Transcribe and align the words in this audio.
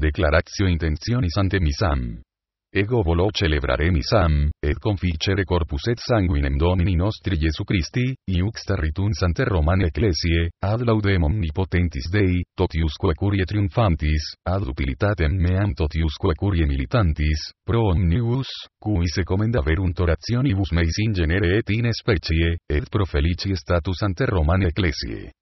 declaratio 0.00 0.66
intentionis 0.66 1.36
ante 1.36 1.60
misam. 1.60 2.20
Ego 2.72 3.02
volo 3.02 3.30
celebrare 3.32 3.90
misam, 3.90 4.48
et 4.62 4.78
conficere 4.78 5.42
corpus 5.42 5.88
et 5.88 5.98
sanguinem 5.98 6.56
Domini 6.56 6.94
nostri 6.94 7.36
Jesu 7.36 7.64
Christi, 7.64 8.14
iux 8.30 8.62
territum 8.62 9.10
sante 9.10 9.42
Romane 9.42 9.86
Ecclesiae, 9.86 10.50
ad 10.62 10.84
laudem 10.86 11.24
omnipotentis 11.24 12.08
Dei, 12.08 12.44
totiusque 12.54 13.14
curie 13.14 13.44
triumphantis, 13.44 14.36
ad 14.46 14.68
utilitatem 14.70 15.34
meam 15.34 15.74
totiusque 15.74 16.34
curie 16.38 16.64
militantis, 16.64 17.50
pro 17.64 17.88
omnibus, 17.90 18.48
cui 18.78 19.08
se 19.08 19.24
commenda 19.24 19.62
verunt 19.62 19.98
orationibus 19.98 20.70
meis 20.70 20.96
in 20.98 21.12
genere 21.12 21.56
et 21.58 21.70
in 21.70 21.90
specie, 21.90 22.58
et 22.68 22.88
pro 22.88 23.04
felici 23.04 23.56
status 23.56 24.02
ante 24.02 24.26
Romane 24.26 24.68
Ecclesiae. 24.68 25.32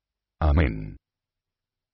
Amen. 0.40 0.96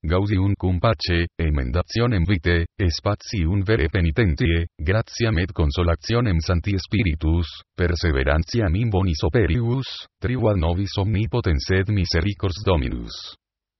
Gaudium 0.04 0.52
cum 0.60 0.78
pace, 0.78 1.24
emendationem 1.40 2.26
vitae, 2.28 2.66
spatium 2.92 3.62
vere 3.64 3.88
penitentie, 3.88 4.66
gratiam 4.76 5.38
et 5.40 5.52
consolationem 5.56 6.42
Santi 6.44 6.76
Spiritus, 6.76 7.48
perseverantiam 7.72 8.76
in 8.76 8.90
bonis 8.92 9.24
operius, 9.24 9.88
triuad 10.20 10.60
nobis 10.60 10.92
omnipotens 11.00 11.70
misericors 11.88 12.60
Dominus. 12.66 13.16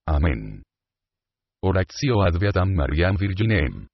Amen. 0.09 0.63
Oratio 1.61 2.23
ad 2.25 2.41
Beatam 2.41 2.73
Mariam 2.73 3.17
Virginem. 3.17 3.85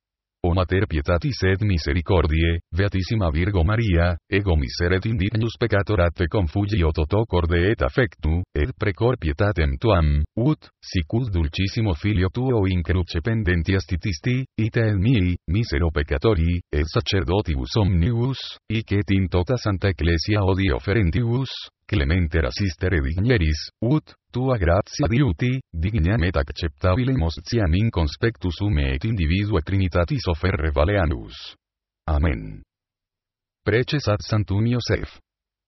O 0.42 0.54
Mater 0.54 0.86
pietatis 0.88 1.36
et 1.44 1.60
misericordie, 1.60 2.60
Beatissima 2.72 3.28
Virgo 3.30 3.62
Maria, 3.62 4.16
ego 4.26 4.54
miseret 4.56 5.04
indignus 5.04 5.58
peccator 5.60 6.00
te 6.16 6.28
confugio 6.32 6.92
toto 6.96 7.26
corde 7.28 7.60
et 7.70 7.82
affectu, 7.82 8.40
et 8.56 8.72
precor 8.72 9.18
pietatem 9.20 9.76
tuam, 9.76 10.22
ut, 10.40 10.70
sicus 10.80 11.28
dulcissimo 11.28 11.92
filio 11.92 12.30
tuo 12.32 12.64
in 12.66 12.80
cruce 12.82 13.20
pendentias 13.20 13.84
titisti, 13.84 14.46
ite 14.56 14.80
el 14.80 14.96
mii, 14.96 15.36
misero 15.52 15.90
peccatori, 15.92 16.56
et 16.72 16.88
sacerdotibus 16.88 17.76
omnibus, 17.76 18.40
ic 18.72 18.96
et 18.96 19.12
in 19.12 19.28
tota 19.28 19.58
santa 19.58 19.92
ecclesia 19.92 20.40
odi 20.40 20.70
offerentibus, 20.72 21.52
clemente 21.90 22.40
rasistere 22.40 23.00
digneris, 23.02 23.66
ut, 23.82 24.14
tua 24.30 24.56
gratia 24.56 25.08
diuti, 25.10 25.58
digniam 25.72 26.22
et 26.22 26.36
acceptabile 26.38 27.16
mostiam 27.18 27.74
in 27.74 27.90
conspectus 27.90 28.60
ume 28.62 28.92
et 28.94 29.04
individue 29.08 29.64
trinitatis 29.66 30.28
offerre 30.30 30.70
valeanus. 30.70 31.56
Amen. 32.06 32.62
Preces 33.66 34.06
ad 34.06 34.22
Santum 34.22 34.70
Iosef. 34.70 35.18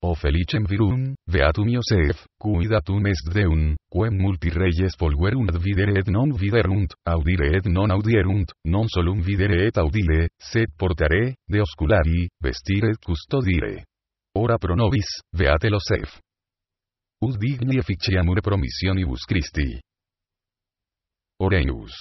O 0.04 0.14
felicem 0.14 0.64
virum, 0.66 1.12
beatum 1.26 1.68
Iosef, 1.74 2.24
cuidatum 2.38 3.06
est 3.06 3.28
Deum, 3.34 3.74
quem 3.90 4.16
multi 4.18 4.50
reyes 4.50 4.96
polverunt 4.98 5.58
videre 5.58 6.00
et 6.00 6.08
non 6.10 6.30
viderunt, 6.34 6.94
audire 7.04 7.60
non 7.66 7.90
audierunt, 7.90 8.54
non 8.64 8.86
solum 8.88 9.20
videre 9.20 9.66
et 9.66 9.78
audire, 9.78 10.28
sed 10.38 10.70
portare, 10.78 11.36
deosculari, 11.46 12.28
vestire 12.42 12.90
et 12.94 12.98
custodire. 12.98 13.84
Ora 14.34 14.56
pro 14.58 14.75
nobis, 14.75 15.05
beate 15.36 15.69
Iosef. 15.69 16.16
Ut 17.20 17.36
digni 17.36 17.77
efficiamur 17.78 18.41
promissionibus 18.41 19.27
Christi. 19.28 19.80
Oremus. 21.39 21.92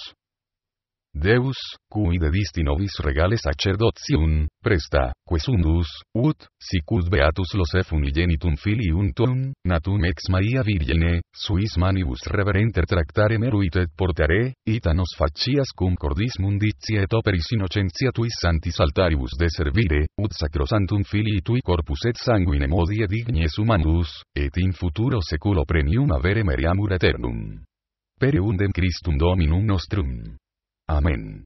Deus, 1.14 1.58
cui 1.86 2.16
dedisti 2.16 2.62
nobis 2.62 2.96
regale 3.04 3.36
sacerdotium, 3.36 4.46
presta, 4.58 5.12
quesundus, 5.22 5.86
ut, 6.16 6.48
sicut 6.56 7.10
beatus 7.12 7.52
Iosef 7.52 7.92
unigenitum 7.92 8.56
filium 8.56 9.12
tuum, 9.12 9.52
natum 9.62 10.04
ex 10.08 10.30
Maria 10.30 10.62
Virgine, 10.62 11.20
suis 11.30 11.76
manibus 11.76 12.24
reverenter 12.26 12.86
tractare 12.86 13.36
meruit 13.36 13.76
et 13.76 13.92
portare, 13.94 14.54
ita 14.64 14.94
nos 14.94 15.14
facias 15.14 15.70
cum 15.76 15.94
cordis 15.94 16.40
munditia 16.40 17.02
et 17.02 17.12
operis 17.12 17.52
innocentia 17.52 18.10
tuis 18.10 18.32
santis 18.40 18.80
altaribus 18.80 19.36
de 19.36 19.50
servire, 19.52 20.06
ut 20.16 20.32
sacrosantum 20.32 21.04
filii 21.04 21.42
tui 21.42 21.60
corpus 21.60 22.06
et 22.08 22.16
sanguinem 22.16 22.72
odie 22.72 23.06
dignes 23.06 23.58
humanus, 23.58 24.24
et 24.34 24.56
in 24.56 24.72
futuro 24.72 25.20
seculo 25.20 25.64
premium 25.64 26.10
avere 26.10 26.42
meriamur 26.42 26.96
eternum. 26.96 27.60
Per 28.18 28.40
undem 28.40 28.72
Christum 28.72 29.18
Dominum 29.18 29.64
nostrum. 29.66 30.40
Amen. 30.92 31.42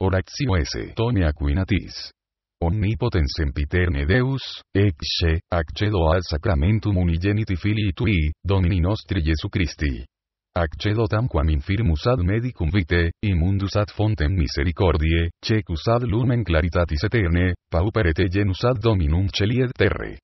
Oratio 0.00 0.56
esse 0.56 0.94
tone 0.94 1.26
aquinatis. 1.26 2.10
Omnipotens 2.64 3.34
sempiterne 3.36 4.06
Deus, 4.06 4.62
ecce, 4.72 5.40
accedo 5.52 6.08
al 6.10 6.22
sacramentum 6.22 6.96
unigeniti 6.96 7.56
filii 7.56 7.92
tui, 7.92 8.32
Domini 8.40 8.80
nostri 8.80 9.20
Jesu 9.20 9.48
Christi. 9.48 10.02
Accedo 10.56 11.06
tamquam 11.06 11.48
infirmus 11.50 12.06
ad 12.06 12.24
medicum 12.24 12.70
vitae, 12.70 13.12
immundus 13.20 13.76
ad 13.76 13.92
fontem 13.92 14.32
misericordie, 14.32 15.28
cecus 15.44 15.86
ad 15.86 16.02
lumen 16.02 16.42
claritatis 16.42 17.04
eterne, 17.04 17.54
pauperete 17.68 18.28
genus 18.28 18.64
ad 18.64 18.80
Dominum 18.80 19.28
celi 19.28 19.60
et 19.60 19.72
terre. 19.76 20.16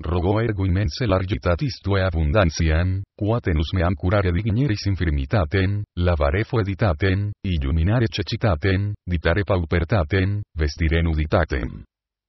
Rogo 0.00 0.38
ergo 0.40 0.64
immense 0.64 1.06
largitatis 1.06 1.80
tue 1.82 2.04
abundantiam, 2.06 3.00
quatenus 3.18 3.72
meam 3.74 3.96
curare 3.98 4.30
digneris 4.30 4.84
infirmitatem, 4.86 5.82
lavare 5.98 6.44
foeditatem, 6.44 7.32
illuminare 7.42 8.06
cecitatem, 8.06 8.92
ditare 9.04 9.42
paupertatem, 9.42 10.40
vestire 10.54 11.02
nuditatem. 11.02 11.82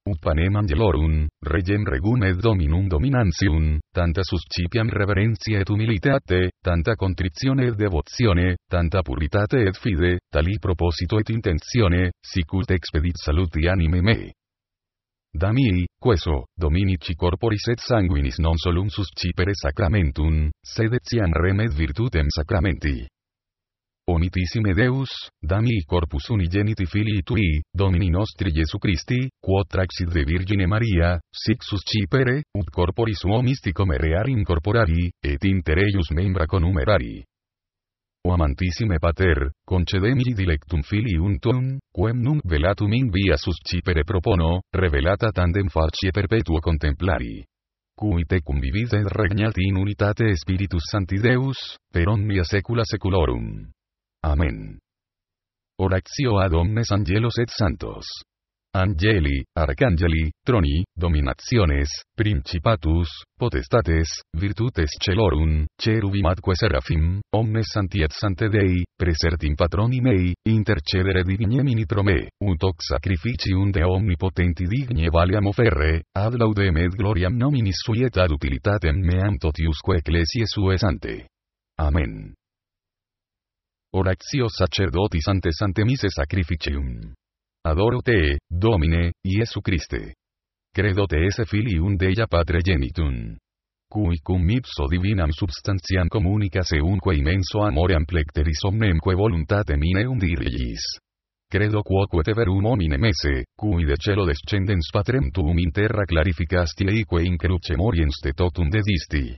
Ut 0.10 0.18
panem 0.20 0.56
angelorum, 0.56 1.28
regem 1.46 1.86
regum 1.86 2.24
et 2.24 2.42
dominum 2.42 2.88
dominantium, 2.88 3.78
tanta 3.94 4.24
suscipiam 4.24 4.90
reverentia 4.90 5.60
et 5.60 5.70
humilitate, 5.70 6.50
tanta 6.64 6.96
contrizione 6.96 7.68
et 7.68 7.76
devozione, 7.76 8.56
tanta 8.68 9.04
puritate 9.04 9.62
et 9.68 9.78
fide, 9.78 10.18
tali 10.32 10.58
proposito 10.58 11.20
et 11.20 11.30
intenzione, 11.30 12.14
sicut 12.20 12.72
expedit 12.72 13.22
saluti 13.22 13.68
anime 13.68 14.02
me. 14.02 14.20
Damii, 15.32 15.86
queso, 16.00 16.48
dominici 16.56 17.14
corporis 17.14 17.68
et 17.68 17.80
sanguinis 17.80 18.38
non 18.38 18.58
solum 18.58 18.88
suscipere 18.88 19.54
sacramentum, 19.54 20.50
sed 20.60 20.94
etiam 20.94 21.32
remed 21.32 21.72
virtutem 21.72 22.26
sacramenti. 22.28 23.06
Onitissime 24.10 24.74
Deus, 24.74 25.30
damii 25.40 25.84
corpus 25.86 26.30
unigeniti 26.30 26.88
filii 26.88 27.22
tui, 27.22 27.62
Domini 27.70 28.10
nostri 28.10 28.52
Jesu 28.52 28.80
Christi, 28.80 29.30
quod 29.40 29.68
traxit 29.68 30.10
de 30.10 30.24
Virgine 30.24 30.66
Maria, 30.66 31.20
sic 31.30 31.62
suscipere, 31.62 32.42
ut 32.58 32.70
corporis 32.72 33.22
uomis 33.24 33.60
ticomereari 33.62 34.32
incorporari, 34.32 35.12
et 35.22 35.44
inter 35.44 35.78
eius 35.78 36.10
membra 36.10 36.48
conumerari. 36.48 37.24
O 38.28 38.34
amantissime 38.34 39.00
pater, 39.00 39.52
concedemili 39.66 40.34
dilectum 40.36 40.82
filium 40.84 41.38
tuum, 41.40 41.78
quem 41.96 42.20
nunc 42.20 42.42
velatum 42.44 42.92
in 42.94 43.08
via 43.10 43.38
suscipere 43.38 44.04
propono, 44.04 44.62
revelata 44.76 45.32
tandem 45.32 45.70
facie 45.70 46.12
perpetuo 46.12 46.60
contemplari. 46.60 47.46
Cui 47.96 48.26
te 48.26 48.42
convivis 48.42 48.94
et 48.94 49.08
regnat 49.08 49.58
in 49.58 49.78
unitate 49.78 50.36
Spiritus 50.36 50.84
Sancti 50.92 51.20
Deus, 51.20 51.78
per 51.92 52.08
omnia 52.08 52.44
saecula 52.44 52.84
saeculorum. 52.84 53.72
Amen. 54.24 54.78
Oratio 55.80 56.40
ad 56.40 56.54
omnes 56.54 56.92
angelos 56.92 57.38
et 57.40 57.50
santos. 57.50 58.06
Angeli, 58.80 59.44
arcangeli, 59.58 60.32
troni, 60.42 60.86
dominationes, 60.96 61.90
principatus, 62.16 63.10
potestates, 63.38 64.22
virtutes 64.32 64.96
celorum, 65.04 65.66
cherubim 65.76 66.26
adque 66.26 66.56
serafim, 66.56 67.20
omnes 67.36 67.68
santi 67.74 68.04
et 68.04 68.14
sante 68.14 68.48
Dei, 68.48 68.86
presertim 68.96 69.56
patroni 69.56 70.00
mei, 70.00 70.34
intercedere 70.48 71.24
dignem 71.24 71.68
in 71.68 71.86
pro 71.86 72.04
me, 72.04 72.30
sacrificium 72.78 73.70
de 73.70 73.84
omnipotenti 73.84 74.64
digne 74.64 75.10
valiam 75.10 75.48
offerre, 75.48 76.04
ad 76.16 76.40
laudem 76.40 76.78
et 76.78 76.96
gloriam 76.96 77.36
nominis 77.36 77.84
sui 77.84 78.06
et 78.06 78.16
ad 78.16 78.32
utilitatem 78.32 78.96
meam 78.96 79.36
totiusque 79.38 79.98
ecclesiae 79.98 80.46
sue 80.46 80.78
sante. 80.78 81.28
Amen. 81.82 82.34
Oratio 83.92 84.48
sacerdotis 84.48 85.28
ante 85.28 85.52
santemise 85.52 86.08
sacrificium. 86.10 87.12
Adoro 87.62 88.02
te, 88.02 88.40
Domine, 88.48 89.12
Iesu 89.22 89.60
Christe. 89.60 90.16
Credo 90.72 91.06
te 91.08 91.26
esse 91.26 91.44
filium 91.46 91.98
Deia 91.98 92.26
Patre 92.26 92.62
genitum. 92.64 93.36
Cui 93.92 94.20
cum 94.24 94.50
ipso 94.50 94.88
divinam 94.88 95.30
substantiam 95.32 96.08
comunica 96.08 96.64
seunque 96.64 97.18
immenso 97.18 97.62
amore 97.64 97.96
amplecteris 97.96 98.64
omnemque 98.64 99.14
voluntatem 99.14 99.84
ineum 99.84 100.18
diriis. 100.18 101.02
Credo 101.52 101.82
quoque 101.82 102.24
te 102.24 102.34
verum 102.34 102.64
hominem 102.64 103.04
esse, 103.04 103.44
cui 103.58 103.84
de 103.84 103.98
celo 103.98 104.26
descendens 104.26 104.88
patrem 104.94 105.30
tuum 105.30 105.58
in 105.60 105.72
terra 105.72 106.06
clarificasti 106.06 106.88
eique 106.88 107.26
in 107.26 107.36
cruce 107.36 107.76
moriens 107.76 108.22
te 108.22 108.32
totum 108.32 108.70
dedisti. 108.70 109.36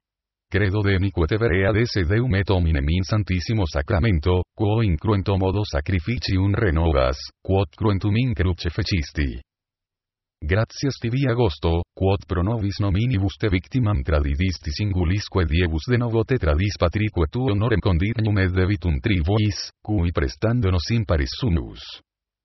Credo 0.52 0.82
de 0.82 1.00
mi 1.00 1.12
quete 1.12 1.38
verea 1.38 1.72
esse 1.80 2.04
deum 2.04 2.36
et 2.36 2.50
hominem 2.50 2.90
in 2.90 3.04
santissimo 3.04 3.66
sacramento, 3.66 4.44
quo 4.54 4.82
in 4.82 4.98
modo 5.38 5.64
sacrificium 5.64 6.54
renovas, 6.54 7.18
quod 7.42 7.70
cruentum 7.74 8.18
in 8.18 8.34
cruce 8.34 8.70
fecisti. 8.70 9.40
gratias 10.44 10.98
tibi 11.00 11.26
agosto, 11.26 11.84
quod 11.96 12.26
pro 12.28 12.44
nobis 12.44 12.80
nominibus 12.80 13.38
te 13.38 13.48
victimam 13.48 14.04
tradidisti 14.04 14.72
singulisque 14.72 15.46
diebus 15.46 15.86
de 15.88 15.98
novo 15.98 16.26
te 16.26 16.38
tradis 16.38 16.76
patrique 16.78 17.30
tu 17.32 17.48
honorem 17.50 17.80
condignum 17.80 18.38
et 18.40 18.52
debitum 18.52 19.00
trivois, 19.00 19.72
cui 19.82 20.12
prestandonos 20.12 20.92
imparis 20.92 21.32
sumus. 21.40 21.80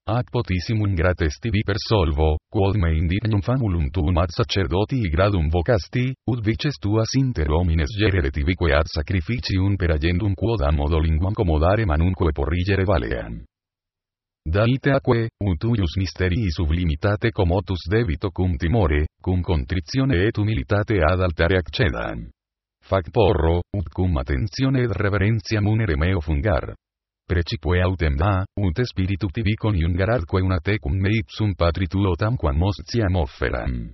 Ad 0.08 0.28
potissimum 0.30 0.94
grates 0.94 1.36
tibi 1.42 1.64
per 1.64 1.74
solvo, 1.82 2.38
quod 2.48 2.76
me 2.76 2.94
indignum 2.94 3.40
famulum 3.40 3.88
tuum 3.90 4.16
ad 4.18 4.30
sacerdoti 4.30 5.00
gradum 5.10 5.48
vocasti, 5.50 6.14
ut 6.30 6.44
vices 6.46 6.78
tuas 6.78 7.10
inter 7.18 7.50
homines 7.50 7.90
gerere 7.98 8.30
tibique 8.30 8.70
ad 8.72 8.86
sacrificium 8.86 9.74
per 9.74 9.90
agendum 9.90 10.32
quod 10.34 10.60
a 10.60 10.70
modo 10.70 11.00
linguam 11.00 11.32
comodare 11.32 11.84
manunque 11.84 12.30
porrigere 12.30 12.84
valean. 12.84 13.42
Daite 14.46 14.90
aque, 14.90 15.30
utuius 15.42 15.96
misterii 15.96 16.50
sublimitate 16.50 17.32
comotus 17.32 17.88
debito 17.88 18.30
cum 18.30 18.54
timore, 18.56 19.08
cum 19.20 19.40
contrizione 19.40 20.22
et 20.22 20.36
humilitate 20.36 21.02
ad 21.02 21.20
altare 21.20 21.56
accedan. 21.56 22.30
Fac 22.78 23.10
porro, 23.10 23.58
ut 23.76 23.88
cum 23.88 24.16
attentione 24.18 24.82
et 24.82 24.92
reverentia 24.92 25.60
munere 25.60 25.96
meo 25.96 26.20
fungar. 26.20 26.76
Precipue 27.26 27.80
autem 27.82 28.14
da, 28.14 28.44
ut 28.54 28.80
spiritu 28.86 29.26
tibi 29.26 29.54
coniungaratque 29.54 30.40
una 30.40 30.60
tecum 30.60 30.94
me 30.94 31.10
ipsum 31.10 31.54
patri 31.54 31.88
tuo 31.88 32.14
tamquam 32.14 32.56
mostiam 32.56 33.16
offeram. 33.16 33.92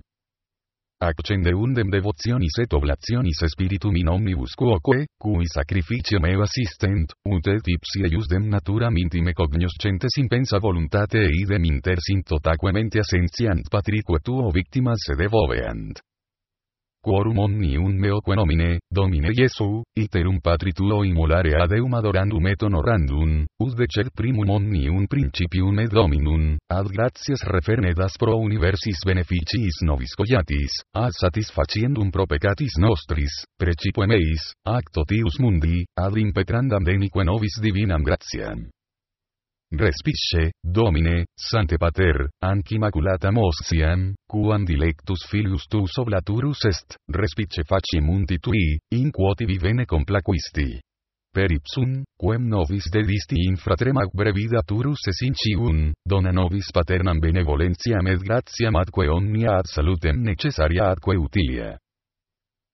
Accende 1.01 1.51
undem 1.51 1.89
devotionis 1.89 2.59
et 2.61 2.73
oblationis 2.73 3.41
spiritum 3.49 3.97
in 3.97 4.07
omnibus 4.07 4.53
quoque, 4.53 5.07
cui 5.17 5.47
sacrificium 5.47 6.21
me 6.21 6.37
assistent, 6.45 7.17
ut 7.25 7.47
et 7.47 7.73
ipsi 7.75 8.05
eiusdem 8.05 8.47
naturam 8.53 8.95
intime 9.01 9.33
cognoscentes 9.33 10.15
impensa 10.21 10.59
voluntate 10.59 11.25
e 11.25 11.33
idem 11.41 11.65
intersint 11.65 12.29
totaquemente 12.29 12.99
assentiant 12.99 13.67
patrique 13.67 14.21
tuo 14.21 14.51
victimas 14.51 15.01
se 15.09 15.15
devoveant 15.15 15.99
quorum 17.03 17.37
omnium 17.37 17.91
meoque 17.99 18.33
nomine, 18.33 18.79
Domine 18.89 19.31
Iesu, 19.35 19.83
iterum 19.93 20.39
patri 20.39 20.71
tuo 20.71 21.03
immolare 21.03 21.51
ad 21.59 21.71
eum 21.75 21.93
adorandum 21.93 22.47
et 22.47 22.63
honorandum, 22.63 23.45
us 23.59 23.73
decet 23.75 24.09
primum 24.15 24.49
omnium 24.49 25.05
principium 25.07 25.79
et 25.79 25.91
dominum, 25.91 26.57
ad 26.71 26.87
gratias 26.87 27.43
refernedas 27.43 28.15
pro 28.17 28.37
universis 28.39 29.03
beneficiis 29.05 29.83
nobis 29.83 30.15
collatis, 30.15 30.79
ad 30.95 31.11
satisfaciendum 31.11 32.09
pro 32.09 32.25
peccatis 32.25 32.79
nostris, 32.79 33.43
precipuem 33.59 34.15
eis, 34.15 34.53
ac 34.63 34.87
totius 34.95 35.39
mundi, 35.43 35.83
ad 35.99 36.15
impetrandam 36.15 36.87
denique 36.87 37.27
nobis 37.27 37.59
divinam 37.59 38.01
gratiam. 38.03 38.63
Respice, 39.75 40.51
Domine, 40.61 41.25
Sante 41.33 41.77
Pater, 41.77 42.29
anc 42.45 42.69
immaculata 42.69 43.31
mostiam, 43.31 44.13
quam 44.29 44.65
dilectus 44.65 45.25
filius 45.25 45.65
tuus 45.65 45.97
oblaturus 45.97 46.61
est, 46.69 46.93
respice 47.09 47.63
faciem 47.65 48.05
munti 48.05 48.37
tui, 48.37 48.77
in 48.93 49.09
quoti 49.09 49.45
vivene 49.45 49.85
complaquisti. 49.85 50.79
Per 51.33 51.49
ipsum, 51.49 52.03
quem 52.15 52.45
nobis 52.45 52.85
dedisti 52.93 53.47
in 53.47 53.55
fratrem 53.57 53.97
ac 53.97 54.13
brevida 54.13 54.61
turus 54.61 55.07
esincium, 55.09 55.91
dona 56.05 56.29
nobis 56.29 56.69
paternam 56.69 57.17
benevolentiam 57.17 58.05
et 58.13 58.21
gratiam 58.21 58.75
atque 58.77 59.09
omnia 59.09 59.57
ad 59.57 59.65
salutem 59.65 60.21
necessaria 60.21 60.91
atque 60.91 61.17
utilia 61.17 61.79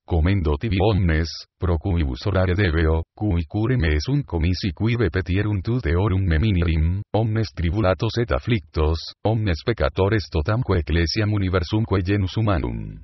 comendo 0.09 0.57
tibi 0.57 0.77
omnes, 0.81 1.29
pro 1.59 1.77
cuibus 1.77 2.25
orare 2.25 2.55
debeo, 2.55 3.03
cui 3.13 3.45
cure 3.45 3.77
me 3.77 3.99
sunt 3.99 4.25
comisi 4.25 4.71
quive 4.73 5.09
petierum 5.09 5.61
tu 5.61 5.77
deorum 5.79 6.23
meminirim, 6.25 7.01
omnes 7.13 7.51
tribulatos 7.53 8.17
et 8.17 8.31
afflictos, 8.31 8.97
omnes 9.23 9.61
peccatores 9.63 10.25
totamque 10.29 10.79
ecclesiam 10.79 11.31
universumque 11.31 12.01
genus 12.01 12.33
humanum. 12.37 13.03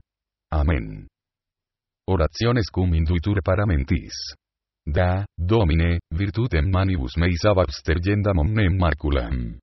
Amen. 0.50 1.06
Oraciones 2.10 2.72
cum 2.72 2.96
induiture 2.96 3.42
paramentis. 3.42 4.34
Da, 4.84 5.26
Domine, 5.38 6.00
virtutem 6.10 6.72
manibus 6.72 7.18
meis 7.18 7.46
abstergendam 7.46 8.38
omnem 8.40 8.78
maculam. 8.78 9.60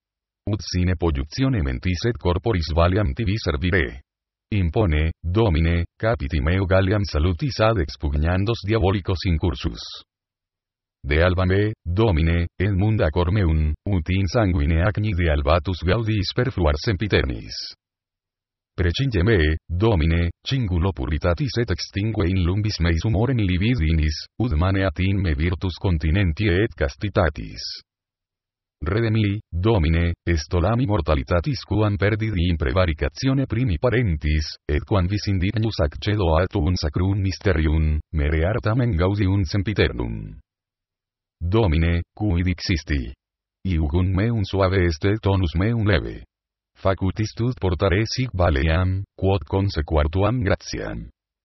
Ut 0.47 0.62
sine 0.62 0.94
poiuzione 0.94 1.62
mentis 1.62 2.06
et 2.06 2.19
corporis 2.19 2.71
valiam 2.75 3.15
tibi 3.15 3.35
servire 3.39 4.03
impone, 4.59 5.13
domine, 5.23 5.85
capiti 5.99 6.41
meo 6.41 6.65
galliam 6.67 7.05
salutis 7.05 7.59
ad 7.61 7.79
expugnandos 7.79 8.61
diabolicos 8.67 9.25
incursus. 9.27 9.83
De 11.05 11.23
alba 11.23 11.45
me, 11.47 11.73
domine, 11.85 12.47
et 12.59 12.71
munda 12.71 13.11
cor 13.11 13.33
meum, 13.33 13.73
ut 13.87 14.09
in 14.11 14.27
sanguine 14.27 14.83
acni 14.83 15.13
de 15.19 15.31
albatus 15.31 15.83
gaudis 15.85 16.33
perfluar 16.35 16.75
sempiternis. 16.77 17.57
Precinge 18.77 19.23
me, 19.23 19.57
domine, 19.69 20.31
cingulo 20.47 20.93
puritatis 20.93 21.59
et 21.61 21.71
extingue 21.71 22.29
in 22.31 22.45
lumbis 22.47 22.79
meis 22.81 23.03
humorem 23.05 23.39
libidinis, 23.39 24.27
ud 24.39 24.53
maneat 24.57 24.99
in 25.01 25.21
me 25.21 25.35
virtus 25.35 25.77
continentie 25.81 26.63
et 26.65 26.75
castitatis 26.75 27.83
redemi, 28.82 29.40
domine, 29.50 30.12
estolami 30.26 30.87
mortalitatis 30.87 31.64
quam 31.64 31.96
perdidi 31.96 32.49
in 32.50 32.56
prevaricatione 32.56 33.46
primi 33.46 33.79
parentis, 33.79 34.56
et 34.69 34.84
quam 34.84 35.06
vis 35.06 35.26
indignus 35.26 35.81
accedo 35.81 36.37
a 36.37 36.46
tuum 36.46 36.75
sacrum 36.75 37.19
mysterium, 37.20 37.99
mere 38.12 38.44
artamen 38.46 38.96
gaudium 38.96 39.44
sempiternum. 39.44 40.38
Domine, 41.40 42.02
cui 42.14 42.43
dixisti. 42.43 43.12
Iugum 43.64 44.11
meum 44.14 44.43
suave 44.44 44.84
est 44.84 45.06
tonus 45.23 45.55
meum 45.55 45.87
leve. 45.87 46.25
Facutis 46.75 47.34
tut 47.37 47.58
portare 47.61 48.02
sic 48.06 48.31
valeam, 48.34 49.02
quod 49.17 49.44
consequartuam 49.46 50.43
gratiam. 50.43 51.08